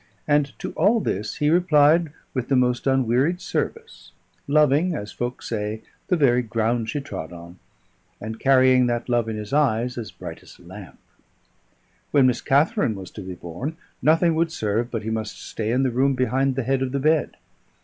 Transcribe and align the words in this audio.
And 0.27 0.57
to 0.57 0.71
all 0.71 0.99
this 0.99 1.35
he 1.35 1.51
replied 1.51 2.11
with 2.33 2.47
the 2.49 2.55
most 2.55 2.87
unwearied 2.87 3.39
service; 3.39 4.11
loving, 4.47 4.95
as 4.95 5.11
folk 5.11 5.43
say, 5.43 5.83
the 6.07 6.17
very 6.17 6.41
ground 6.41 6.89
she 6.89 6.99
trod 6.99 7.31
on, 7.31 7.59
and 8.19 8.39
carrying 8.39 8.87
that 8.87 9.09
love 9.09 9.29
in 9.29 9.35
his 9.35 9.53
eyes 9.53 9.99
as 9.99 10.09
bright 10.09 10.41
as 10.41 10.57
a 10.57 10.63
lamp. 10.63 10.97
When 12.09 12.25
Miss 12.25 12.41
Katharine 12.41 12.95
was 12.95 13.11
to 13.11 13.21
be 13.21 13.35
born, 13.35 13.77
nothing 14.01 14.33
would 14.33 14.51
serve 14.51 14.89
but 14.89 15.03
he 15.03 15.11
must 15.11 15.39
stay 15.39 15.71
in 15.71 15.83
the 15.83 15.91
room 15.91 16.15
behind 16.15 16.55
the 16.55 16.63
head 16.63 16.81
of 16.81 16.93
the 16.93 16.99
bed. 16.99 17.37